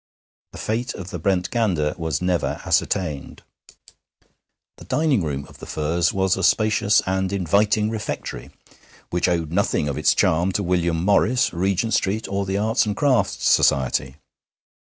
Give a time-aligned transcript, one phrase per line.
[0.51, 3.43] The fate of the Brent gander was never ascertained.
[3.79, 3.87] II
[4.77, 8.49] The dining room of The Firs was a spacious and inviting refectory,
[9.11, 12.97] which owed nothing of its charm to William Morris, Regent Street, or the Arts and
[12.97, 14.15] Crafts Society.